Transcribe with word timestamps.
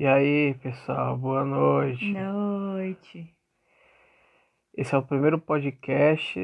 E 0.00 0.06
aí, 0.06 0.54
pessoal, 0.62 1.16
boa 1.16 1.44
noite. 1.44 2.12
Noite. 2.12 3.34
Esse 4.72 4.94
é 4.94 4.98
o 4.98 5.02
primeiro 5.02 5.40
podcast 5.40 6.38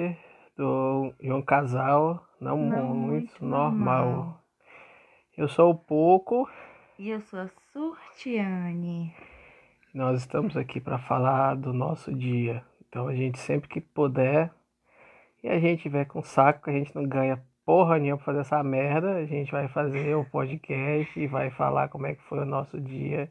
do 0.57 1.15
de 1.21 1.33
um 1.33 1.41
casal 1.41 2.27
não, 2.41 2.59
Não 2.59 2.93
muito, 2.93 3.33
normal. 3.45 4.07
normal. 4.07 4.41
Eu 5.39 5.47
sou 5.47 5.71
o 5.71 5.75
Pouco. 5.77 6.51
E 6.99 7.11
eu 7.11 7.21
sou 7.21 7.39
a 7.39 7.49
Surtiane. 7.73 9.15
Nós 9.95 10.23
estamos 10.23 10.57
aqui 10.57 10.81
para 10.81 10.99
falar 10.99 11.55
do 11.55 11.73
nosso 11.73 12.13
dia. 12.13 12.61
Então 12.89 13.07
a 13.07 13.15
gente 13.15 13.39
sempre 13.39 13.69
que 13.69 13.81
puder 13.81 14.51
e 15.45 15.49
a 15.49 15.61
gente 15.61 15.83
tiver 15.83 16.07
com 16.07 16.25
saco, 16.25 16.71
a 16.71 16.73
gente 16.73 16.93
não 16.93 17.05
ganha 17.05 17.41
porra 17.65 18.01
nenhuma 18.01 18.17
pra 18.17 18.27
fazer 18.27 18.41
essa 18.41 18.65
merda, 18.65 19.15
a 19.15 19.25
gente 19.25 19.53
vai 19.53 19.69
fazer 19.69 20.17
o 20.17 20.25
podcast 20.25 21.21
e 21.21 21.29
vai 21.29 21.53
falar 21.53 21.87
como 21.89 22.09
é 22.09 22.17
que 22.17 22.23
foi 22.25 22.41
o 22.41 22.45
nosso 22.45 22.81
dia 22.81 23.31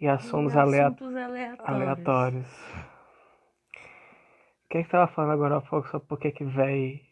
e 0.00 0.06
assuntos 0.08 0.54
E 0.54 0.58
assuntos 0.58 1.14
aleatórios. 1.16 1.68
aleatórios. 1.68 2.48
O 4.64 4.68
que 4.68 4.78
é 4.78 4.82
que 4.82 4.90
tava 4.90 5.06
falando 5.12 5.32
agora 5.32 5.56
há 5.56 5.60
pouco 5.60 5.88
sobre 5.88 6.06
por 6.08 6.18
que 6.18 6.30
que 6.32 6.44
véi 6.44 7.02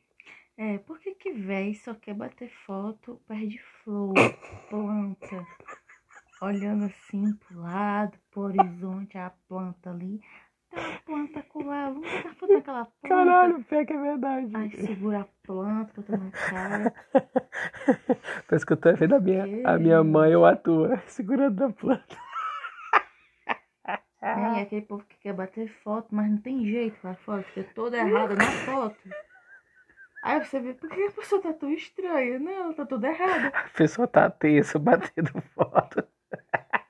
É, 0.57 0.79
por 0.79 0.99
que 0.99 1.15
que 1.15 1.33
véi 1.33 1.75
só 1.75 1.95
quer 1.95 2.15
bater 2.15 2.51
foto 2.67 3.21
perto 3.27 3.49
de 3.49 3.59
flor, 3.83 4.15
planta? 4.71 5.47
Olhando 6.43 6.85
assim 6.87 7.33
pro 7.35 7.61
lado, 7.61 8.19
pro 8.31 8.43
horizonte, 8.43 9.17
a 9.17 9.31
planta 9.49 9.91
ali. 9.91 10.21
Tá 10.71 10.81
a 10.81 10.99
planta 11.07 11.45
lá, 11.55 11.89
vamos 11.91 12.11
bater 12.11 12.35
foto 12.35 12.53
naquela 12.53 12.85
planta. 12.85 13.09
Caralho, 13.09 13.65
pior 13.65 13.87
que 13.87 13.93
é 13.93 14.01
verdade. 14.01 14.57
Aí 14.57 14.71
segura 14.77 15.21
a 15.21 15.27
planta, 15.47 15.93
bota 15.97 16.17
na 16.17 16.31
cara. 16.31 16.95
Tô 18.49 18.57
escutando 18.57 18.97
vendo 18.97 19.15
a 19.15 19.21
minha, 19.21 19.45
a 19.65 19.79
minha 19.79 20.03
mãe 20.05 20.35
ou 20.35 20.45
a 20.45 20.57
tua 20.57 20.99
segurando 21.07 21.65
a 21.65 21.71
planta. 21.73 22.17
E 24.59 24.63
aquele 24.63 24.83
povo 24.83 25.05
que 25.05 25.17
quer 25.19 25.33
bater 25.33 25.69
foto, 25.83 26.09
mas 26.11 26.31
não 26.31 26.39
tem 26.39 26.65
jeito 26.65 27.07
a 27.07 27.15
foto, 27.15 27.45
fica 27.45 27.65
toda 27.75 27.99
errada 27.99 28.35
na 28.35 28.51
foto. 28.51 29.09
Aí 30.23 30.43
você 30.43 30.59
vê, 30.59 30.73
por 30.73 30.89
que 30.89 31.03
a 31.03 31.11
pessoa 31.11 31.43
tá 31.43 31.53
tão 31.53 31.71
estranha? 31.71 32.39
Não, 32.39 32.73
tá 32.73 32.87
toda 32.87 33.09
errada. 33.09 33.49
A 33.49 33.69
pessoa 33.77 34.09
tá 34.09 34.31
tensa 34.31 34.79
batendo 34.79 35.31
foto. 35.55 36.03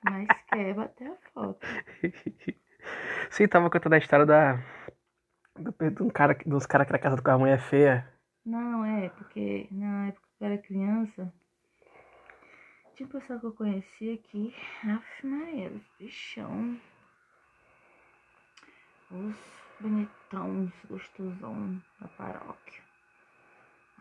Mas 0.09 0.27
quer 0.49 0.73
bater 0.73 1.11
a 1.11 1.15
foto. 1.33 1.59
Sim, 3.29 3.47
tava 3.47 3.69
contando 3.69 3.93
a 3.93 3.97
história 3.97 4.25
da. 4.25 4.63
Do, 5.57 5.73
de 5.89 6.03
um 6.03 6.09
cara, 6.09 6.37
dos 6.45 6.65
caras 6.65 6.87
que 6.87 6.93
era 6.93 7.01
casado 7.01 7.21
com 7.21 7.31
a 7.31 7.37
mulher 7.37 7.59
feia. 7.59 8.07
Não, 8.45 8.85
é, 8.85 9.09
porque 9.09 9.67
na 9.71 10.07
época 10.07 10.27
que 10.37 10.43
eu 10.43 10.47
era 10.47 10.57
criança, 10.57 11.33
tinha 12.95 13.07
um 13.07 13.11
pessoal 13.11 13.39
que 13.39 13.45
eu 13.47 13.53
conhecia 13.53 14.17
que, 14.17 14.55
aff, 14.87 15.27
Maria, 15.27 15.71
bichão. 15.99 16.79
Os 19.15 19.35
bonitões, 19.79 20.71
gostosão 20.89 21.81
da 21.99 22.07
paróquia. 22.09 22.83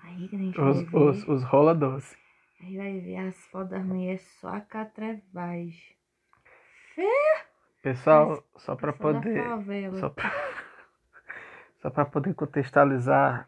Aí 0.02 0.28
que 0.28 0.36
a 0.36 0.38
gente 0.38 0.60
Os, 0.60 0.76
vai 0.76 0.84
ver, 0.84 0.96
os, 0.96 1.28
os 1.28 1.44
rola 1.44 1.74
doce. 1.74 2.16
aí 2.60 2.76
vai 2.76 3.00
ver 3.00 3.16
as 3.28 3.36
fotos 3.46 3.70
das 3.70 3.84
mulheres 3.84 4.22
só 4.40 4.48
a 4.48 4.60
catrevagem. 4.60 5.94
Pessoal, 7.82 8.42
só 8.56 8.74
pra 8.74 8.92
Pessoal 8.92 9.12
da 9.12 9.20
poder. 9.20 9.44
Só 10.00 10.08
pra, 10.08 10.32
só 11.80 11.90
pra 11.90 12.04
poder 12.04 12.34
contextualizar, 12.34 13.46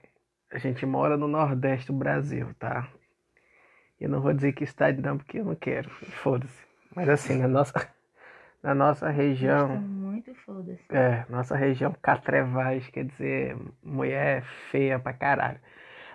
a 0.52 0.58
gente 0.58 0.84
mora 0.86 1.16
no 1.16 1.26
Nordeste 1.26 1.88
do 1.88 1.98
Brasil, 1.98 2.54
tá? 2.58 2.88
Eu 3.98 4.10
não 4.10 4.20
vou 4.20 4.32
dizer 4.34 4.52
que 4.52 4.66
cidade 4.66 5.00
não, 5.00 5.16
porque 5.16 5.38
eu 5.38 5.44
não 5.44 5.54
quero. 5.54 5.88
Foda-se. 6.22 6.66
Mas 6.94 7.08
assim, 7.08 7.38
na 7.38 7.48
nossa, 7.48 7.72
na 8.62 8.74
nossa 8.74 9.08
região. 9.08 10.05
Muito 10.16 10.34
foda-se. 10.34 10.84
É, 10.90 11.24
nossa 11.28 11.56
região 11.56 11.92
catrevais, 12.00 12.88
quer 12.88 13.04
dizer, 13.04 13.56
mulher 13.82 14.42
feia 14.70 14.98
pra 14.98 15.12
caralho. 15.12 15.60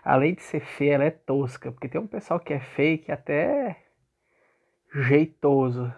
Além 0.03 0.34
de 0.34 0.41
ser 0.41 0.62
feia, 0.62 0.95
ela 0.95 1.03
é 1.06 1.12
tosca, 1.12 1.72
porque 1.72 1.88
tem 1.89 2.01
um 2.01 2.07
pessoal 2.07 2.39
que 2.39 2.53
é 2.53 2.59
feio 2.59 2.97
que 3.00 3.12
até 3.12 3.69
é 3.69 3.75
jeitoso. 4.94 5.94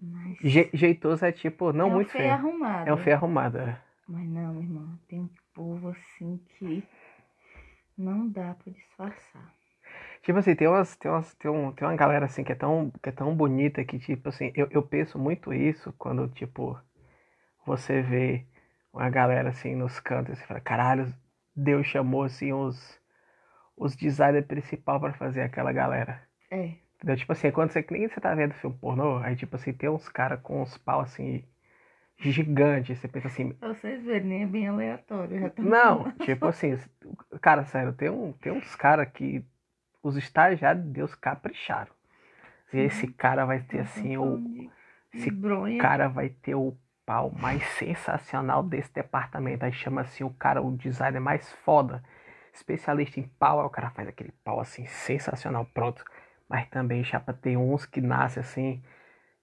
Mas 0.00 0.38
Je- 0.42 0.70
jeitoso 0.72 1.24
é 1.24 1.32
tipo, 1.32 1.72
não 1.72 1.86
é 1.86 1.90
um 1.90 1.94
muito 1.94 2.10
feio 2.10 2.24
feio. 2.24 2.32
arrumado. 2.34 2.88
É 2.88 2.94
um 2.94 2.96
feio 2.96 3.16
arrumado. 3.16 3.58
é. 3.58 3.76
Mas 4.06 4.28
não, 4.28 4.52
meu 4.52 4.62
irmão, 4.62 4.98
tem 5.08 5.20
um 5.20 5.28
povo 5.54 5.88
assim 5.88 6.38
que 6.58 6.82
não 7.96 8.28
dá 8.28 8.54
pra 8.54 8.72
disfarçar. 8.72 9.54
Tipo 10.24 10.38
assim, 10.38 10.54
tem 10.54 10.66
umas, 10.66 10.96
tem 10.96 11.10
umas, 11.10 11.34
tem 11.34 11.50
um, 11.50 11.70
tem 11.72 11.86
uma 11.86 11.96
galera 11.96 12.24
assim 12.24 12.42
que 12.42 12.52
é 12.52 12.54
tão, 12.54 12.90
que 13.02 13.10
é 13.10 13.12
tão 13.12 13.36
bonita 13.36 13.84
que, 13.84 13.98
tipo 13.98 14.30
assim, 14.30 14.50
eu, 14.56 14.66
eu 14.70 14.82
penso 14.82 15.18
muito 15.18 15.52
isso 15.52 15.92
quando, 15.98 16.26
tipo, 16.28 16.78
você 17.66 18.00
vê 18.00 18.46
uma 18.92 19.10
galera 19.10 19.50
assim 19.50 19.74
nos 19.74 20.00
cantos 20.00 20.40
e 20.40 20.46
fala, 20.46 20.60
caralho, 20.60 21.14
Deus 21.54 21.86
chamou 21.86 22.22
assim 22.22 22.52
os, 22.54 22.98
os 23.76 23.94
designers 23.94 24.46
principal 24.46 24.98
pra 24.98 25.12
fazer 25.12 25.42
aquela 25.42 25.72
galera. 25.72 26.22
É, 26.50 26.72
Entendeu? 26.96 27.16
Tipo 27.16 27.32
assim, 27.32 27.50
quando 27.50 27.70
você, 27.70 27.84
nem 27.90 28.08
você 28.08 28.18
tá 28.18 28.34
vendo 28.34 28.54
filme 28.54 28.78
pornô, 28.78 29.18
aí 29.18 29.36
tipo 29.36 29.56
assim, 29.56 29.74
tem 29.74 29.90
uns 29.90 30.08
caras 30.08 30.40
com 30.40 30.62
uns 30.62 30.78
pau 30.78 31.00
assim, 31.00 31.44
gigantes, 32.18 32.98
você 32.98 33.08
pensa 33.08 33.28
assim, 33.28 33.52
vocês 33.60 34.02
verem, 34.02 34.26
nem 34.26 34.42
é 34.44 34.46
bem 34.46 34.68
aleatório. 34.68 35.38
Já 35.38 35.50
tá 35.50 35.62
não, 35.62 36.10
tipo 36.12 36.46
assim, 36.46 36.78
cara, 37.42 37.66
sério, 37.66 37.92
tem, 37.92 38.08
um, 38.08 38.32
tem 38.32 38.52
uns 38.52 38.74
caras 38.74 39.06
que 39.12 39.44
os 40.04 40.16
estagiários 40.16 40.84
de 40.84 40.90
Deus 40.90 41.14
capricharam. 41.14 41.90
E 42.72 42.78
esse 42.78 43.08
cara 43.08 43.46
vai 43.46 43.60
ter 43.60 43.80
assim, 43.80 44.16
o, 44.18 44.70
esse 45.12 45.30
cara 45.78 46.08
vai 46.08 46.28
ter 46.28 46.54
o 46.54 46.76
pau 47.06 47.32
mais 47.32 47.64
sensacional 47.78 48.62
desse 48.62 48.92
departamento. 48.92 49.64
Aí 49.64 49.72
chama 49.72 50.02
assim 50.02 50.22
o 50.22 50.30
cara, 50.30 50.60
o 50.60 50.76
designer 50.76 51.20
mais 51.20 51.50
foda, 51.64 52.02
especialista 52.52 53.18
em 53.18 53.22
pau. 53.22 53.60
Aí 53.60 53.66
o 53.66 53.70
cara 53.70 53.90
faz 53.90 54.06
aquele 54.06 54.32
pau 54.44 54.60
assim, 54.60 54.86
sensacional, 54.86 55.64
pronto. 55.72 56.04
Mas 56.48 56.68
também, 56.68 57.02
chapa, 57.02 57.32
tem 57.32 57.56
uns 57.56 57.86
que 57.86 58.02
nascem 58.02 58.42
assim, 58.42 58.82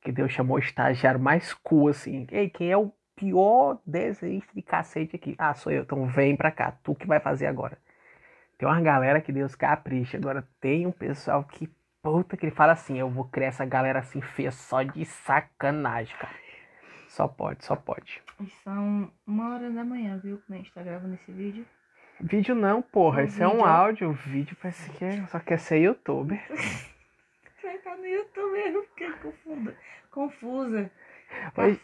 que 0.01 0.11
Deus 0.11 0.31
chamou 0.31 0.57
o 0.57 0.59
estagiário 0.59 1.19
mais 1.19 1.53
cool, 1.55 1.88
assim. 1.88 2.27
Ei, 2.31 2.50
quem 2.50 2.71
é 2.71 2.77
o 2.77 2.94
pior 3.16 3.79
desenhista 3.85 4.51
de 4.53 4.61
cacete 4.61 5.16
aqui? 5.16 5.35
Ah, 5.39 5.55
sou 5.55 5.71
eu. 5.71 5.81
Então 5.81 6.05
vem 6.05 6.35
pra 6.35 6.51
cá, 6.51 6.71
tu 6.83 6.94
que 6.94 7.07
vai 7.07 7.19
fazer 7.19 7.47
agora. 7.47 7.77
Tem 8.61 8.69
uma 8.69 8.79
galera 8.79 9.19
que 9.19 9.31
Deus 9.31 9.55
capricha. 9.55 10.17
Agora 10.17 10.47
tem 10.59 10.85
um 10.85 10.91
pessoal 10.91 11.44
que, 11.44 11.67
puta, 11.99 12.38
que 12.38 12.45
ele 12.45 12.55
fala 12.55 12.73
assim: 12.73 12.99
eu 12.99 13.09
vou 13.09 13.25
criar 13.25 13.47
essa 13.47 13.66
galera 13.66 13.97
assim 13.97 14.22
feia 14.22 14.51
só 14.51 14.83
de 14.83 15.03
sacanagem, 15.03 16.16
cara. 16.17 16.35
Só 17.07 17.27
pode, 17.27 17.66
só 17.66 17.75
pode. 17.75 18.21
São 18.63 19.11
uma 19.25 19.55
hora 19.55 19.71
da 19.71 19.83
manhã, 19.83 20.19
viu? 20.23 20.39
Quando 20.45 20.59
a 20.59 20.61
gente 20.61 20.71
tá 20.73 20.83
gravando 20.83 21.16
esse 21.16 21.31
vídeo. 21.31 21.66
Vídeo 22.19 22.53
não, 22.53 22.83
porra. 22.83 23.23
Isso 23.23 23.41
é 23.41 23.47
um 23.47 23.66
áudio. 23.66 24.11
O 24.11 24.13
vídeo 24.13 24.55
parece 24.61 24.91
que 24.91 25.05
é- 25.05 25.25
só 25.25 25.39
quer 25.39 25.57
ser 25.57 25.79
youtuber. 25.79 26.39
Vai 27.63 27.77
estar 27.77 27.97
no 27.97 28.05
YouTube, 28.05 28.59
eu 28.75 28.83
fiquei 28.89 29.11
confusa. 29.13 29.75
Confusa. 30.11 30.91
Oi. 31.58 31.80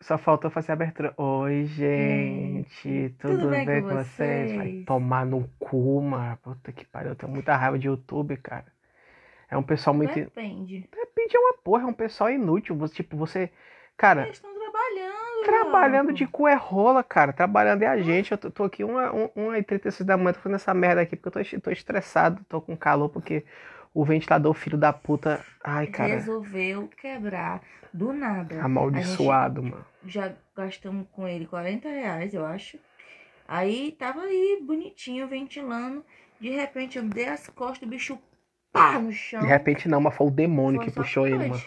Só 0.00 0.16
faltou 0.16 0.50
fazer 0.50 0.72
a 0.72 0.74
abertura. 0.74 1.14
Oi, 1.16 1.64
gente. 1.66 3.14
Tudo, 3.18 3.48
bem, 3.48 3.66
com 3.66 3.88
vocês? 3.88 4.52
Vai 4.52 4.68
vocês? 4.68 4.84
tomar 4.84 5.26
no 5.26 5.48
cu, 5.58 6.00
mano. 6.00 6.36
Puta 6.42 6.72
que 6.72 6.84
pariu. 6.86 7.10
Eu 7.10 7.16
tenho 7.16 7.32
muita 7.32 7.56
raiva 7.56 7.78
de 7.78 7.86
YouTube, 7.86 8.36
cara. 8.38 8.66
É 9.50 9.56
um 9.56 9.62
pessoal 9.62 9.94
muito. 9.94 10.14
Depende. 10.14 10.88
Depende, 10.90 11.36
é 11.36 11.38
uma 11.38 11.54
porra. 11.54 11.82
É 11.82 11.86
um 11.86 11.92
pessoal 11.92 12.30
inútil. 12.30 12.76
Você, 12.76 12.94
tipo, 12.94 13.16
você. 13.16 13.50
Cara, 13.96 14.22
Eles 14.22 14.36
estão 14.36 14.50
trabalhando. 14.54 15.44
Trabalhando 15.44 16.06
logo. 16.06 16.16
de 16.16 16.26
cu 16.26 16.48
é 16.48 16.54
rola, 16.54 17.04
cara. 17.04 17.32
Trabalhando 17.32 17.82
é 17.82 17.86
a 17.86 17.98
gente. 17.98 18.32
Eu 18.32 18.38
tô, 18.38 18.50
tô 18.50 18.64
aqui 18.64 18.82
1h36 18.82 20.04
da 20.04 20.16
manhã, 20.16 20.32
tô 20.32 20.40
fazendo 20.40 20.56
essa 20.56 20.74
merda 20.74 21.02
aqui 21.02 21.16
porque 21.16 21.38
eu 21.38 21.44
tô, 21.44 21.60
tô 21.60 21.70
estressado, 21.70 22.44
tô 22.48 22.60
com 22.60 22.76
calor, 22.76 23.08
porque 23.08 23.44
o 23.94 24.04
ventilador, 24.04 24.52
filho 24.54 24.76
da 24.76 24.92
puta. 24.92 25.44
Ai, 25.62 25.86
cara. 25.86 26.14
Resolveu 26.14 26.88
quebrar 26.88 27.62
do 27.92 28.12
nada. 28.12 28.60
Amaldiçoado, 28.60 29.62
mano. 29.62 29.86
já 30.04 30.32
gastamos 30.56 31.06
com 31.12 31.28
ele 31.28 31.46
40 31.46 31.88
reais, 31.88 32.34
eu 32.34 32.44
acho. 32.44 32.76
Aí 33.46 33.92
tava 33.92 34.22
aí 34.22 34.60
bonitinho, 34.66 35.28
ventilando. 35.28 36.04
De 36.40 36.50
repente 36.50 36.98
eu 36.98 37.04
dei 37.04 37.28
as 37.28 37.48
costas, 37.48 37.86
o 37.86 37.90
bicho 37.90 38.18
pá 38.72 38.98
no 38.98 39.12
chão. 39.12 39.40
De 39.40 39.46
repente 39.46 39.88
não, 39.88 40.00
mas 40.00 40.16
foi 40.16 40.26
o 40.26 40.30
demônio 40.30 40.80
Foi 40.80 40.90
que 40.90 40.94
puxou 40.94 41.26
ele, 41.26 41.48
mano. 41.48 41.62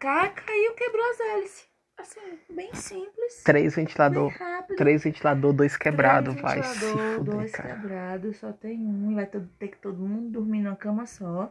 Cá, 0.00 0.28
caiu, 0.28 0.74
quebrou 0.74 1.10
as 1.10 1.20
hélices. 1.20 1.70
Assim, 1.96 2.38
bem 2.48 2.74
simples. 2.74 3.42
Três 3.44 3.76
bem 3.76 3.84
ventilador. 3.84 4.30
rápido. 4.30 4.49
Três 4.76 5.04
ventilador, 5.04 5.52
dois 5.52 5.76
quebrados. 5.76 6.34
Três 6.34 6.42
Vai 6.42 6.62
se 6.62 6.80
fuder, 6.80 7.22
dois 7.22 7.52
cara. 7.52 7.74
quebrados, 7.74 8.36
só 8.38 8.52
tem 8.52 8.78
um. 8.78 9.10
e 9.12 9.14
Vai 9.14 9.26
ter 9.26 9.68
que 9.68 9.76
todo 9.78 9.98
mundo 9.98 10.30
dormir 10.30 10.60
numa 10.62 10.76
cama 10.76 11.06
só. 11.06 11.50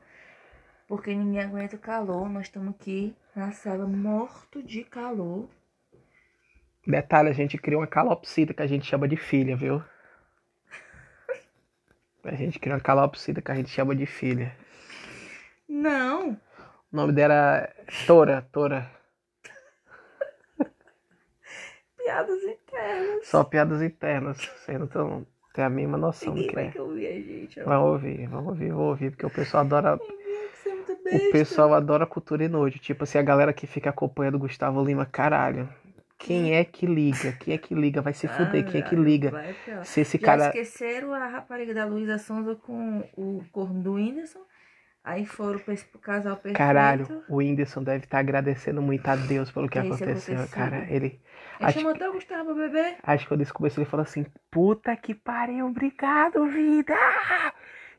Porque 0.87 1.13
ninguém 1.13 1.41
aguenta 1.41 1.75
o 1.75 1.79
calor. 1.79 2.27
Nós 2.29 2.47
estamos 2.47 2.69
aqui 2.75 3.15
na 3.35 3.51
sala 3.51 3.85
morto 3.85 4.63
de 4.63 4.83
calor. 4.83 5.47
Detalhe, 6.87 7.29
a 7.29 7.33
gente 7.33 7.57
criou 7.57 7.81
uma 7.81 7.87
calopsita 7.87 8.53
que 8.53 8.61
a 8.63 8.67
gente 8.67 8.85
chama 8.85 9.07
de 9.07 9.15
filha, 9.15 9.55
viu? 9.55 9.83
A 12.23 12.35
gente 12.35 12.59
criou 12.59 12.75
uma 12.75 12.81
calopsita 12.83 13.41
que 13.41 13.51
a 13.51 13.55
gente 13.55 13.69
chama 13.69 13.95
de 13.95 14.05
filha. 14.05 14.55
Não, 15.67 16.31
O 16.91 16.95
nome 16.95 17.13
dela 17.13 17.33
era 17.33 17.73
Tora, 18.07 18.41
Tora. 18.51 18.89
Internas. 22.91 23.27
Só 23.27 23.43
piadas 23.43 23.81
internas. 23.81 24.37
Você 24.37 24.77
não 24.77 24.87
tão- 24.87 25.25
tem 25.53 25.63
a 25.65 25.69
mínima 25.69 25.97
noção 25.97 26.33
do 26.33 26.35
Ninguém 26.35 26.49
que 26.49 26.55
vai 26.55 26.65
é. 26.67 26.71
que 26.71 26.79
ouvir 26.79 27.07
a 27.07 27.11
gente. 27.13 27.59
Vamos 27.63 27.89
ouvir, 27.89 28.27
vamos 28.27 28.47
ouvir, 28.49 28.71
vou 28.71 28.87
ouvir, 28.89 29.11
porque 29.11 29.25
o 29.25 29.29
pessoal 29.29 29.63
adora. 29.63 29.97
Que 29.97 31.15
é 31.15 31.27
O 31.29 31.31
pessoal 31.31 31.73
adora 31.73 32.05
cultura 32.05 32.43
inútil. 32.43 32.79
Tipo 32.81 33.03
assim, 33.03 33.17
a 33.17 33.21
galera 33.23 33.51
que 33.53 33.65
fica 33.65 33.89
acompanhando 33.89 34.35
o 34.35 34.39
Gustavo 34.39 34.83
Lima, 34.83 35.05
caralho. 35.05 35.67
Quem 36.17 36.53
é 36.53 36.65
que 36.65 36.85
liga? 36.85 37.31
Quem 37.39 37.53
é 37.53 37.57
que 37.57 37.73
liga? 37.73 38.01
Vai 38.01 38.13
se 38.13 38.27
fuder, 38.27 38.65
quem 38.69 38.81
é 38.81 38.83
que 38.83 38.95
liga? 38.95 39.31
vai. 39.31 39.55
Se 39.85 40.01
esse 40.01 40.17
Já 40.17 40.25
cara. 40.25 40.45
esqueceram 40.47 41.13
a 41.13 41.25
rapariga 41.27 41.73
da 41.73 41.85
Luísa 41.85 42.17
Sonza 42.17 42.55
com 42.55 42.99
o 43.17 43.41
corno 43.53 43.81
do 43.81 43.93
Whindersson. 43.93 44.39
Aí 45.09 45.25
foram 45.25 45.59
pra 45.59 45.73
esse 45.73 45.85
casal 45.99 46.35
perfeito. 46.35 46.57
Caralho, 46.57 47.23
o 47.27 47.37
Whindersson 47.37 47.83
deve 47.83 48.05
estar 48.05 48.19
agradecendo 48.19 48.81
muito 48.81 49.07
a 49.07 49.15
Deus 49.15 49.51
pelo 49.51 49.67
que 49.67 49.79
Que 49.79 49.87
isso 49.87 50.03
aconteceu, 50.03 50.35
aconteceu. 50.35 50.55
cara. 50.63 50.77
Ele. 50.89 51.05
Ele 51.05 51.21
Acho, 51.59 51.79
chamou 51.79 51.93
até 51.93 52.07
o 52.09 52.13
Gustavo 52.13 52.53
beber. 52.55 52.95
acho 53.03 53.23
que 53.23 53.27
quando 53.29 53.41
isso 53.41 53.53
começou, 53.53 53.81
ele 53.83 53.89
falou 53.89 54.03
assim: 54.03 54.25
Puta 54.49 54.95
que 54.95 55.13
pariu, 55.13 55.67
obrigado, 55.67 56.45
vida! 56.47 56.93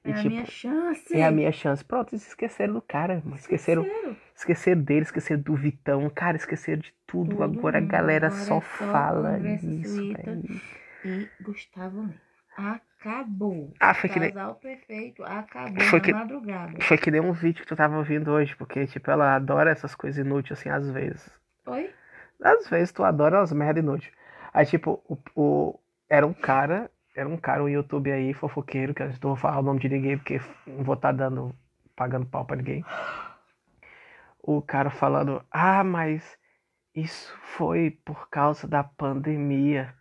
E 0.02 0.10
É 0.10 0.12
a 0.12 0.16
tipo, 0.16 0.28
minha 0.30 0.46
chance. 0.46 1.14
é 1.14 1.24
a 1.26 1.30
minha 1.30 1.52
chance. 1.52 1.84
Pronto, 1.84 2.12
eles 2.14 2.26
esqueceram 2.26 2.72
do 2.72 2.80
cara, 2.80 3.20
mano. 3.22 3.36
Esqueceram, 3.36 3.86
esqueceram 4.34 4.80
dele, 4.80 5.02
esqueceram 5.02 5.42
do 5.42 5.54
Vitão. 5.54 6.08
Cara, 6.08 6.38
esqueceram 6.38 6.80
de 6.80 6.94
tudo. 7.06 7.30
Tudo 7.32 7.42
Agora 7.42 7.76
a 7.78 7.82
galera 7.82 8.28
Agora 8.28 8.42
só 8.42 8.56
é 8.58 8.60
fala 8.62 9.32
conversa 9.34 9.66
isso, 9.66 9.94
suíta. 9.96 10.22
velho. 10.22 10.60
E 11.04 11.28
Gustavo 11.42 12.00
Lima. 12.00 12.80
Acabou. 13.00 13.73
Ah, 13.81 13.94
foi 13.94 14.11
que 14.11 14.20
nem. 14.20 14.31
Casal 14.31 14.55
perfeito. 14.56 15.25
Acabou 15.25 15.81
Foi 15.85 15.99
na 15.99 16.05
que- 16.05 16.12
madrugada. 16.12 16.81
Foi 16.82 16.99
que 16.99 17.11
nem 17.11 17.20
um 17.20 17.32
vídeo 17.32 17.62
que 17.62 17.67
tu 17.69 17.75
tava 17.75 17.97
ouvindo 17.97 18.31
hoje, 18.31 18.55
porque, 18.56 18.87
tipo, 18.87 19.11
ela 19.11 19.35
adora 19.37 19.70
essas 19.70 19.94
coisas 19.94 20.25
inúteis, 20.25 20.58
assim, 20.58 20.69
às 20.69 20.88
vezes. 20.91 21.31
Oi? 21.67 21.91
Às 22.43 22.69
vezes 22.69 22.93
tu 22.93 23.02
adora 23.02 23.38
umas 23.38 23.52
merda 23.52 23.81
inúteis. 23.81 24.12
Aí, 24.52 24.67
tipo, 24.67 25.02
o, 25.08 25.17
o- 25.35 25.81
era 26.08 26.26
um 26.26 26.35
cara, 26.35 26.91
era 27.17 27.29
um 27.29 27.37
cara, 27.38 27.62
um 27.64 27.69
YouTube 27.69 28.12
aí, 28.12 28.35
fofoqueiro, 28.35 28.93
que 28.94 29.02
eu 29.02 29.06
não 29.08 29.14
vou 29.23 29.37
falar 29.37 29.58
o 29.61 29.62
nome 29.62 29.81
de 29.81 29.88
ninguém, 29.88 30.19
porque 30.19 30.41
não 30.67 30.85
vou 30.85 30.94
estar 30.94 31.12
dando, 31.12 31.55
pagando 31.97 32.26
pau 32.26 32.44
pra 32.44 32.56
ninguém. 32.56 32.85
O 34.43 34.61
cara 34.61 34.91
falando, 34.91 35.43
ah, 35.50 35.85
mas 35.85 36.37
isso 36.94 37.35
foi 37.56 37.91
por 38.05 38.29
causa 38.29 38.67
da 38.67 38.82
pandemia. 38.82 39.94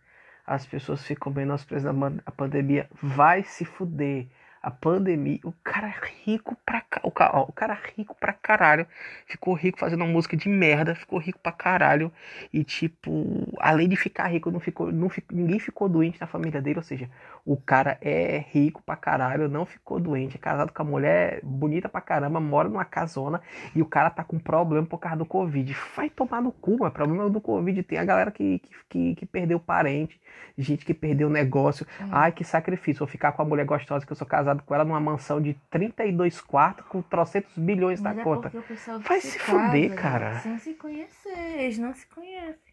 As 0.54 0.66
pessoas 0.66 1.04
ficam 1.06 1.32
menosprezando 1.32 2.20
a 2.26 2.30
pandemia. 2.32 2.88
Vai 3.02 3.42
se 3.44 3.64
fuder. 3.64 4.26
A 4.62 4.70
pandemia, 4.70 5.38
o 5.44 5.52
cara 5.64 5.88
é 5.88 5.94
rico 6.24 6.54
pra 6.66 6.84
o, 7.02 7.10
ca- 7.10 7.30
ó, 7.32 7.44
o 7.48 7.52
cara 7.52 7.72
é 7.74 7.90
rico 7.96 8.14
pra 8.20 8.32
caralho. 8.34 8.86
Ficou 9.26 9.54
rico 9.54 9.78
fazendo 9.78 10.02
uma 10.04 10.12
música 10.12 10.36
de 10.36 10.48
merda, 10.50 10.94
ficou 10.94 11.18
rico 11.18 11.38
pra 11.38 11.52
caralho. 11.52 12.12
E 12.52 12.62
tipo, 12.62 13.10
além 13.58 13.88
de 13.88 13.96
ficar 13.96 14.26
rico, 14.28 14.50
não 14.50 14.60
ficou, 14.60 14.92
não 14.92 15.08
ninguém 15.32 15.58
ficou 15.58 15.88
doente 15.88 16.20
na 16.20 16.26
família 16.26 16.60
dele, 16.60 16.78
ou 16.78 16.82
seja, 16.84 17.08
o 17.50 17.56
cara 17.56 17.98
é 18.00 18.44
rico 18.52 18.80
pra 18.80 18.94
caralho, 18.94 19.48
não 19.48 19.66
ficou 19.66 19.98
doente, 19.98 20.36
é 20.36 20.38
casado 20.38 20.72
com 20.72 20.82
a 20.82 20.84
mulher 20.84 21.40
bonita 21.42 21.88
pra 21.88 22.00
caramba, 22.00 22.38
mora 22.38 22.68
numa 22.68 22.84
casona 22.84 23.42
e 23.74 23.82
o 23.82 23.86
cara 23.86 24.08
tá 24.08 24.22
com 24.22 24.38
problema 24.38 24.86
por 24.86 24.98
causa 24.98 25.16
do 25.16 25.26
Covid. 25.26 25.76
Vai 25.96 26.08
tomar 26.08 26.40
no 26.40 26.52
cu, 26.52 26.76
mas 26.78 26.92
problema 26.92 27.28
do 27.28 27.40
Covid 27.40 27.82
tem 27.82 27.98
a 27.98 28.04
galera 28.04 28.30
que, 28.30 28.60
que, 28.60 28.70
que, 28.88 29.14
que 29.16 29.26
perdeu 29.26 29.58
parente, 29.58 30.20
gente 30.56 30.84
que 30.84 30.94
perdeu 30.94 31.28
negócio. 31.28 31.84
Hum. 32.00 32.08
Ai, 32.12 32.30
que 32.30 32.44
sacrifício, 32.44 33.00
vou 33.00 33.08
ficar 33.08 33.32
com 33.32 33.42
a 33.42 33.44
mulher 33.44 33.66
gostosa 33.66 34.06
que 34.06 34.12
eu 34.12 34.16
sou 34.16 34.28
casado 34.28 34.62
com 34.62 34.72
ela 34.72 34.84
numa 34.84 35.00
mansão 35.00 35.42
de 35.42 35.54
32 35.70 36.40
quartos 36.40 36.86
com 36.86 37.02
trocentos 37.02 37.58
bilhões 37.58 38.00
na 38.00 38.10
Mas 38.10 38.18
é 38.20 38.22
conta. 38.22 38.52
Vai 39.00 39.20
se 39.20 39.32
se 39.32 39.38
casa, 39.40 39.66
fuder, 39.66 39.92
cara. 39.96 40.38
Sem 40.38 40.56
se 40.56 40.74
conhecer. 40.74 41.58
Eles 41.58 41.78
não 41.78 41.92
se 41.92 42.06
conhecem. 42.06 42.70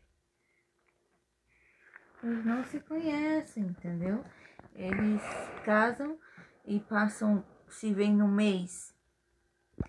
Eles 2.24 2.46
não 2.46 2.64
se 2.64 2.80
conhecem, 2.80 3.64
entendeu? 3.64 4.24
Eles 4.78 5.22
casam 5.66 6.18
e 6.64 6.80
passam, 6.80 7.44
se 7.68 7.92
veem 7.92 8.16
no 8.16 8.28
mês. 8.28 8.94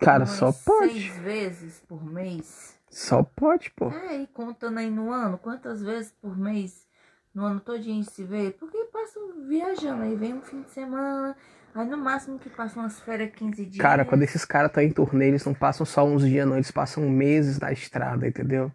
Cara, 0.00 0.24
só 0.24 0.50
pode. 0.50 0.92
Seis 0.92 1.16
vezes 1.18 1.80
por 1.86 2.02
mês. 2.02 2.80
Só 2.90 3.22
pode, 3.22 3.70
pô. 3.72 3.90
É, 3.90 4.22
e 4.22 4.26
contando 4.26 4.78
aí 4.78 4.90
no 4.90 5.12
ano, 5.12 5.36
quantas 5.36 5.82
vezes 5.82 6.10
por 6.10 6.36
mês 6.36 6.88
no 7.34 7.44
ano 7.44 7.60
todinho 7.60 8.02
se 8.02 8.24
vê? 8.24 8.50
Porque 8.50 8.78
passam 8.86 9.46
viajando, 9.46 10.04
aí 10.04 10.16
vem 10.16 10.34
um 10.34 10.42
fim 10.42 10.62
de 10.62 10.70
semana, 10.70 11.36
aí 11.74 11.86
no 11.86 11.98
máximo 11.98 12.38
que 12.38 12.48
passam 12.48 12.82
umas 12.82 12.98
férias 13.00 13.30
15 13.34 13.66
dias. 13.66 13.82
Cara, 13.82 14.06
quando 14.06 14.22
esses 14.22 14.44
caras 14.44 14.70
estão 14.70 14.82
em 14.82 14.90
turnê, 14.90 15.28
eles 15.28 15.44
não 15.44 15.52
passam 15.52 15.84
só 15.84 16.04
uns 16.04 16.26
dias, 16.26 16.48
não. 16.48 16.56
Eles 16.56 16.70
passam 16.70 17.08
meses 17.10 17.60
na 17.60 17.70
estrada, 17.72 18.26
entendeu? 18.26 18.72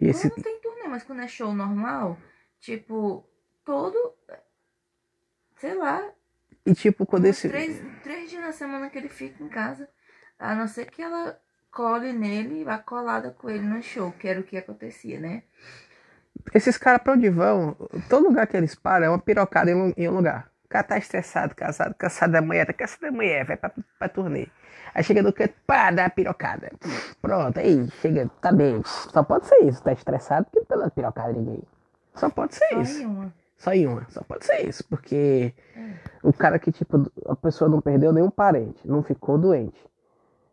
E 0.00 0.08
esse. 0.08 0.28
Não 0.28 0.36
tem 0.36 0.60
turnê, 0.60 0.88
mas 0.88 1.04
quando 1.04 1.20
é 1.20 1.28
show 1.28 1.54
normal, 1.54 2.18
tipo, 2.58 3.24
todo. 3.64 3.96
Sei 5.62 5.74
lá, 5.74 6.02
E 6.66 6.74
tipo, 6.74 7.06
quando 7.06 7.26
esse. 7.26 7.48
três, 7.48 7.80
três 8.02 8.28
dias 8.28 8.42
na 8.42 8.50
semana 8.50 8.90
que 8.90 8.98
ele 8.98 9.08
fica 9.08 9.40
em 9.44 9.48
casa. 9.48 9.88
A 10.36 10.56
não 10.56 10.66
ser 10.66 10.86
que 10.86 11.00
ela 11.00 11.38
cole 11.70 12.12
nele 12.12 12.62
e 12.62 12.64
vá 12.64 12.78
colada 12.78 13.30
com 13.30 13.48
ele 13.48 13.62
no 13.62 13.80
show, 13.80 14.10
que 14.10 14.26
era 14.26 14.40
o 14.40 14.42
que 14.42 14.56
acontecia, 14.56 15.20
né? 15.20 15.44
Esses 16.52 16.76
caras 16.76 17.00
pra 17.00 17.12
onde 17.12 17.30
vão, 17.30 17.76
todo 18.08 18.26
lugar 18.26 18.48
que 18.48 18.56
eles 18.56 18.74
param 18.74 19.06
é 19.06 19.08
uma 19.08 19.20
pirocada 19.20 19.70
em 19.70 20.08
um, 20.08 20.10
lugar. 20.16 20.50
O 20.64 20.68
cara 20.68 20.82
tá 20.82 20.98
estressado, 20.98 21.54
cansado, 21.54 21.94
cansado 21.94 22.32
da 22.32 22.42
mulher, 22.42 22.66
tá 22.66 22.72
cansado 22.72 23.02
da 23.02 23.12
mulher, 23.12 23.44
vai 23.46 23.56
pra, 23.56 23.70
pra 24.00 24.08
turnê. 24.08 24.48
Aí 24.92 25.04
chega 25.04 25.22
no 25.22 25.32
canto, 25.32 25.54
pá, 25.64 25.92
dá 25.92 26.02
uma 26.02 26.10
pirocada. 26.10 26.72
Pronto, 27.20 27.60
aí, 27.60 27.88
chega, 28.00 28.28
tá 28.40 28.50
bem. 28.50 28.82
Só 28.84 29.22
pode 29.22 29.46
ser 29.46 29.62
isso, 29.62 29.80
tá 29.80 29.92
estressado 29.92 30.44
porque 30.46 30.58
não 30.58 30.66
tá 30.66 30.76
dando 30.76 30.90
pirocada 30.90 31.32
ninguém. 31.32 31.62
Só 32.16 32.28
pode 32.28 32.56
ser 32.56 32.66
Só 32.66 32.80
isso. 32.80 33.00
em 33.02 33.06
uma. 33.06 33.32
Só 33.62 33.72
em 33.72 33.86
uma, 33.86 34.04
só 34.10 34.24
pode 34.24 34.44
ser 34.44 34.68
isso, 34.68 34.84
porque 34.88 35.54
o 36.20 36.32
cara 36.32 36.58
que, 36.58 36.72
tipo, 36.72 37.08
a 37.26 37.36
pessoa 37.36 37.70
não 37.70 37.80
perdeu 37.80 38.12
nenhum 38.12 38.28
parente, 38.28 38.88
não 38.88 39.04
ficou 39.04 39.38
doente, 39.38 39.80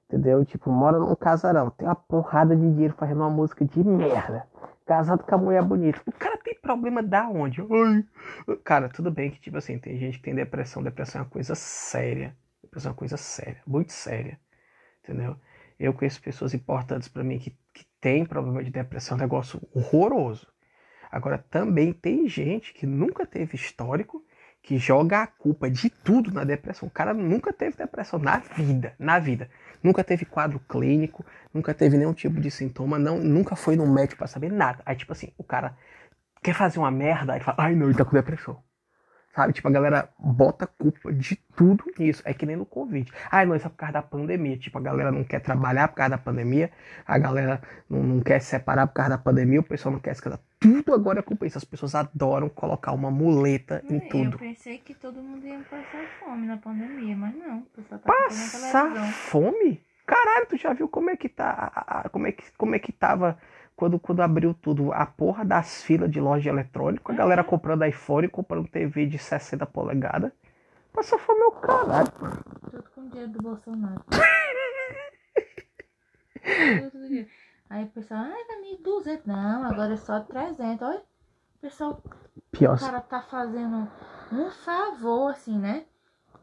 entendeu? 0.07 0.45
Tipo, 0.45 0.69
mora 0.69 0.99
num 0.99 1.15
casarão, 1.15 1.71
tem 1.71 1.87
uma 1.87 1.95
porrada 1.95 2.55
de 2.55 2.61
dinheiro 2.61 2.93
fazendo 2.95 3.21
uma 3.21 3.29
música 3.31 3.65
de 3.65 3.83
merda, 3.83 4.45
casado 4.85 5.23
com 5.23 5.33
a 5.33 5.37
mulher 5.39 5.63
bonita. 5.63 5.99
O 6.05 6.11
cara 6.11 6.37
tem 6.37 6.53
problema 6.61 7.01
da 7.01 7.27
onde? 7.27 7.61
Ai. 7.61 8.57
Cara, 8.63 8.89
tudo 8.89 9.09
bem 9.09 9.31
que, 9.31 9.41
tipo 9.41 9.57
assim, 9.57 9.79
tem 9.79 9.97
gente 9.97 10.19
que 10.19 10.25
tem 10.25 10.35
depressão, 10.35 10.83
depressão 10.83 11.21
é 11.21 11.23
uma 11.23 11.31
coisa 11.31 11.55
séria, 11.55 12.37
depressão 12.61 12.89
é 12.89 12.91
uma 12.91 12.97
coisa 12.97 13.17
séria, 13.17 13.57
muito 13.65 13.91
séria, 13.91 14.39
entendeu? 15.03 15.35
Eu 15.79 15.95
conheço 15.95 16.21
pessoas 16.21 16.53
importantes 16.53 17.07
pra 17.07 17.23
mim 17.23 17.39
que, 17.39 17.57
que 17.73 17.87
têm 17.99 18.23
problema 18.23 18.63
de 18.63 18.69
depressão, 18.69 19.17
é 19.17 19.17
um 19.17 19.23
negócio 19.23 19.59
horroroso. 19.73 20.45
Agora, 21.11 21.43
também 21.49 21.93
tem 21.93 22.27
gente 22.27 22.73
que 22.73 22.85
nunca 22.85 23.25
teve 23.25 23.55
histórico, 23.55 24.23
que 24.61 24.77
joga 24.77 25.23
a 25.23 25.27
culpa 25.27 25.69
de 25.69 25.89
tudo 25.89 26.31
na 26.31 26.43
depressão. 26.43 26.87
O 26.87 26.91
cara 26.91 27.13
nunca 27.13 27.51
teve 27.51 27.77
depressão 27.77 28.19
na 28.19 28.37
vida, 28.37 28.93
na 28.99 29.17
vida. 29.17 29.49
Nunca 29.81 30.03
teve 30.03 30.25
quadro 30.25 30.59
clínico, 30.59 31.25
nunca 31.53 31.73
teve 31.73 31.97
nenhum 31.97 32.13
tipo 32.13 32.39
de 32.39 32.51
sintoma, 32.51 32.99
não, 32.99 33.17
nunca 33.17 33.55
foi 33.55 33.75
no 33.75 33.87
médico 33.87 34.17
pra 34.17 34.27
saber 34.27 34.51
nada. 34.51 34.83
Aí, 34.85 34.95
tipo 34.95 35.11
assim, 35.13 35.31
o 35.37 35.43
cara 35.43 35.75
quer 36.43 36.53
fazer 36.53 36.79
uma 36.79 36.91
merda, 36.91 37.33
aí 37.33 37.39
fala, 37.39 37.57
ai 37.59 37.75
não, 37.75 37.87
ele 37.87 37.97
tá 37.97 38.05
com 38.05 38.11
depressão. 38.11 38.61
Sabe? 39.35 39.53
Tipo, 39.53 39.67
a 39.67 39.71
galera 39.71 40.09
bota 40.19 40.67
culpa 40.67 41.13
de 41.13 41.35
tudo 41.55 41.83
nisso. 41.97 42.21
É 42.25 42.33
que 42.33 42.45
nem 42.45 42.55
no 42.55 42.65
Covid. 42.65 43.11
Ah, 43.31 43.45
não, 43.45 43.55
isso 43.55 43.67
é 43.67 43.69
por 43.69 43.77
causa 43.77 43.93
da 43.93 44.01
pandemia. 44.01 44.57
Tipo, 44.57 44.79
a 44.79 44.81
galera 44.81 45.11
não 45.11 45.23
quer 45.23 45.39
trabalhar 45.39 45.87
por 45.87 45.95
causa 45.95 46.09
da 46.09 46.17
pandemia. 46.17 46.71
A 47.05 47.17
galera 47.17 47.61
não, 47.89 48.03
não 48.03 48.21
quer 48.21 48.39
se 48.41 48.47
separar 48.47 48.87
por 48.87 48.95
causa 48.95 49.11
da 49.11 49.17
pandemia. 49.17 49.59
O 49.59 49.63
pessoal 49.63 49.93
não 49.93 49.99
quer 49.99 50.15
se 50.15 50.21
casar. 50.21 50.39
Tudo 50.59 50.93
agora 50.93 51.19
é 51.25 51.35
disso. 51.45 51.57
As 51.57 51.63
pessoas 51.63 51.95
adoram 51.95 52.49
colocar 52.49 52.91
uma 52.91 53.09
muleta 53.09 53.81
em 53.89 53.95
Eu 53.95 54.09
tudo. 54.09 54.37
pensei 54.37 54.77
que 54.77 54.93
todo 54.93 55.21
mundo 55.21 55.47
ia 55.47 55.59
passar 55.59 56.05
fome 56.19 56.45
na 56.45 56.57
pandemia, 56.57 57.15
mas 57.15 57.33
não. 57.35 57.65
Tá 57.89 57.97
Passar 57.99 59.11
fome? 59.13 59.81
Caralho, 60.05 60.47
tu 60.47 60.57
já 60.57 60.73
viu 60.73 60.89
como 60.89 61.09
é 61.09 61.15
que 61.15 61.29
tá. 61.29 62.09
Como 62.11 62.27
é 62.27 62.31
que, 62.33 62.43
como 62.57 62.75
é 62.75 62.79
que 62.79 62.91
tava 62.91 63.37
quando, 63.75 63.97
quando 63.99 64.21
abriu 64.21 64.53
tudo? 64.53 64.91
A 64.91 65.05
porra 65.05 65.45
das 65.45 65.81
filas 65.83 66.11
de 66.11 66.19
loja 66.19 66.49
eletrônica, 66.49 67.13
a 67.13 67.15
galera 67.15 67.43
comprando 67.43 67.85
iPhone, 67.85 68.27
comprando 68.27 68.67
TV 68.67 69.05
de 69.05 69.17
60 69.17 69.65
polegadas. 69.65 70.31
Passar 70.91 71.19
fome 71.19 71.39
é 71.41 71.45
o 71.45 71.51
caralho. 71.51 72.11
Tudo 72.11 72.83
com 72.95 73.01
o 73.01 73.09
dinheiro 73.09 73.31
do 73.31 73.41
Bolsonaro. 73.41 74.03
Tudo 76.91 77.07
dinheiro. 77.07 77.29
Aí 77.69 77.83
o 77.83 77.87
pessoal, 77.87 78.21
ai, 78.21 78.43
tá 78.45 78.55
1.200. 78.83 79.21
Não, 79.25 79.63
agora 79.65 79.93
é 79.93 79.97
só 79.97 80.19
300. 80.21 80.87
Olha, 80.87 80.97
o 80.97 81.61
pessoal, 81.61 82.03
Pior. 82.51 82.75
o 82.75 82.79
cara 82.79 82.99
tá 82.99 83.21
fazendo 83.21 83.87
um 84.31 84.49
favor, 84.49 85.31
assim, 85.31 85.57
né? 85.57 85.85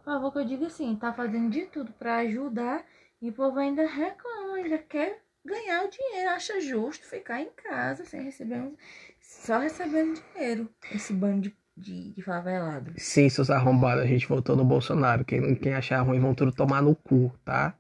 Favor 0.05 0.33
que 0.33 0.39
eu 0.39 0.45
digo 0.45 0.67
assim, 0.67 0.95
tá 0.95 1.13
fazendo 1.13 1.51
de 1.51 1.67
tudo 1.67 1.93
pra 1.93 2.19
ajudar 2.19 2.85
e 3.21 3.31
o 3.31 3.33
povo 3.33 3.59
ainda 3.59 3.85
reclama, 3.85 4.57
ainda 4.57 4.79
quer 4.79 5.21
ganhar 5.45 5.85
o 5.85 5.91
dinheiro, 5.91 6.31
acha 6.31 6.61
justo 6.61 7.07
ficar 7.07 7.41
em 7.41 7.51
casa 7.51 8.05
sem 8.05 8.23
receber 8.23 8.61
um, 8.61 8.77
só 9.21 9.59
recebendo 9.59 10.21
dinheiro. 10.33 10.69
Esse 10.93 11.13
bando 11.13 11.43
de, 11.43 11.57
de, 11.77 12.13
de 12.13 12.23
favelado. 12.23 12.93
Sim, 12.97 13.29
seus 13.29 13.51
arrombados, 13.51 14.05
a 14.05 14.07
gente 14.07 14.29
voltou 14.29 14.55
no 14.55 14.65
Bolsonaro. 14.65 15.25
Quem, 15.25 15.57
quem 15.57 15.75
achar 15.75 16.03
ruim 16.03 16.21
vão 16.21 16.35
tudo 16.35 16.53
tomar 16.53 16.83
no 16.83 16.95
cu, 16.95 17.33
tá? 17.45 17.75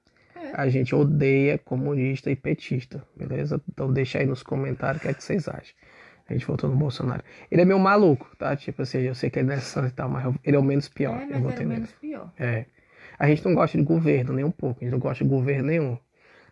É. 0.56 0.62
a 0.62 0.68
gente 0.68 0.94
odeia 0.94 1.58
comunista 1.58 2.30
e 2.30 2.36
petista, 2.36 3.02
beleza? 3.16 3.60
Então 3.68 3.92
deixa 3.92 4.18
aí 4.18 4.26
nos 4.26 4.42
comentários 4.42 4.98
o 4.98 5.02
que 5.02 5.08
é 5.08 5.14
que 5.14 5.22
vocês 5.22 5.48
acham. 5.48 5.75
A 6.28 6.32
gente 6.32 6.46
votou 6.46 6.68
no 6.68 6.76
Bolsonaro. 6.76 7.22
Ele 7.50 7.62
é 7.62 7.64
meio 7.64 7.78
maluco, 7.78 8.34
tá? 8.36 8.56
Tipo 8.56 8.82
assim, 8.82 8.98
eu 8.98 9.14
sei 9.14 9.30
que 9.30 9.38
ele 9.38 9.52
é 9.52 9.60
santo 9.60 9.88
e 9.88 9.92
tal, 9.92 10.08
mas 10.08 10.34
ele 10.44 10.56
é 10.56 10.58
o 10.58 10.62
menos 10.62 10.88
pior. 10.88 11.20
É, 11.20 11.25
eu 11.25 11.40
mas 11.40 11.42
votei 11.42 11.58
era 11.58 11.68
nele. 11.68 11.80
menos 11.80 11.92
pior. 11.92 12.32
É. 12.38 12.66
A 13.18 13.28
gente 13.28 13.44
não 13.44 13.54
gosta 13.54 13.78
de 13.78 13.84
governo 13.84 14.32
nem 14.32 14.44
um 14.44 14.50
pouco, 14.50 14.80
a 14.80 14.84
gente 14.84 14.92
não 14.92 14.98
gosta 14.98 15.22
de 15.25 15.30
governo 15.30 15.68
nenhum. 15.68 15.98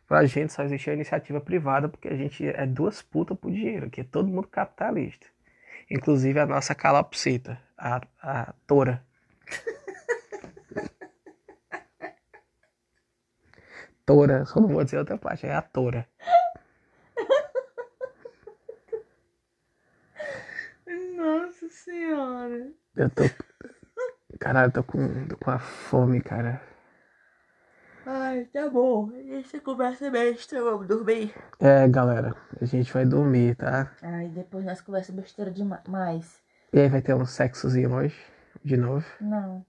Pra 0.07 0.25
gente 0.27 0.53
só 0.53 0.63
existe 0.63 0.91
a 0.91 0.95
iniciativa 0.95 1.41
privada 1.41 1.89
porque 1.89 2.09
a 2.09 2.17
gente 2.17 2.47
é 2.47 2.67
duas 2.67 3.03
putas 3.03 3.37
por 3.39 3.51
dinheiro, 3.51 3.91
que 3.91 4.03
é 4.03 4.05
todo 4.05 4.29
mundo 4.29 4.47
capitalista. 4.47 5.27
Inclusive 5.91 6.39
a 6.39 6.47
nossa 6.47 6.75
calopsita, 6.75 7.59
a, 7.77 8.01
a 8.23 8.55
Tora. 8.67 9.03
Tora, 14.07 14.45
só 14.45 14.61
não 14.61 14.69
vou 14.69 14.85
dizer 14.85 14.99
outra 14.99 15.17
parte, 15.19 15.47
é 15.47 15.55
a 15.55 15.63
Tora. 15.63 16.07
Nossa 21.17 21.69
senhora. 21.69 22.71
Eu 22.97 23.11
tô. 23.11 23.23
Caralho, 24.39 24.69
eu 24.69 24.73
tô 24.73 24.85
com, 24.85 25.27
tô 25.27 25.37
com 25.37 25.51
a 25.51 25.59
fome, 25.59 26.21
cara. 26.21 26.61
Ai, 28.07 28.45
tá 28.53 28.69
bom. 28.69 29.11
Essa 29.31 29.59
conversa 29.61 30.07
é 30.07 30.11
besta, 30.11 30.63
vamos 30.63 30.87
dormir. 30.87 31.35
É, 31.59 31.89
galera, 31.89 32.35
a 32.61 32.65
gente 32.67 32.93
vai 32.93 33.07
dormir, 33.07 33.57
tá? 33.57 33.91
Ai, 34.03 34.29
depois 34.29 34.65
nós 34.65 34.81
conversamos 34.83 35.23
besteira 35.23 35.51
demais. 35.51 36.43
E 36.73 36.81
aí 36.81 36.89
vai 36.89 37.01
ter 37.01 37.15
um 37.15 37.25
sexozinho 37.25 37.95
hoje, 37.95 38.17
de 38.63 38.77
novo. 38.77 39.07
Não. 39.21 39.65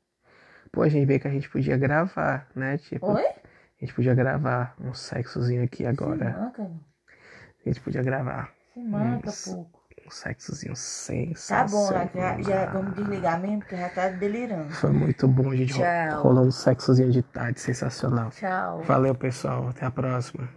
Pô, 0.72 0.82
a 0.82 0.90
gente 0.90 1.06
veio 1.06 1.22
que 1.22 1.28
a 1.28 1.32
gente 1.32 1.50
podia 1.50 1.78
gravar, 1.78 2.50
né? 2.54 2.78
Tipo, 2.78 3.14
Oi? 3.14 3.24
A 3.86 3.88
gente 3.88 3.96
podia 3.96 4.16
gravar 4.16 4.76
um 4.82 4.94
sexozinho 4.94 5.64
aqui 5.64 5.78
Se 5.78 5.86
agora. 5.86 6.32
manca, 6.40 6.64
não. 6.64 6.80
A 7.66 7.70
gente 7.70 7.82
podia 7.82 8.02
gravar 8.04 8.52
Se 8.74 8.80
manca, 8.80 9.30
Isso. 9.30 9.54
pouco. 9.56 9.82
um 10.08 10.10
sexozinho 10.12 10.74
Tá 10.74 10.80
sensacional. 10.80 11.70
bom, 11.70 12.20
já, 12.20 12.42
já 12.42 12.66
vamos 12.72 12.96
desligar 12.96 13.40
mesmo, 13.40 13.60
porque 13.60 13.76
já 13.78 13.90
tá 13.90 14.10
delirando. 14.10 14.70
Foi 14.74 14.92
muito 14.92 15.28
bom, 15.28 15.52
a 15.52 15.56
gente. 15.56 15.74
Tchau. 15.76 16.22
Rolou 16.24 16.46
um 16.46 16.52
sexozinho 16.52 17.12
de 17.12 17.22
tarde 17.22 17.60
sensacional. 17.60 18.30
Tchau. 18.32 18.82
Valeu, 18.84 19.16
pessoal. 19.16 19.70
Até 19.70 19.86
a 19.86 19.92
próxima. 19.92 20.48